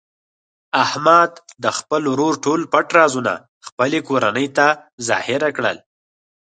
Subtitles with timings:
[0.83, 1.31] احمد
[1.63, 3.33] د خپل ورور ټول پټ رازونه
[3.67, 4.67] خپلې کورنۍ ته
[5.09, 5.77] ظاهره کړل.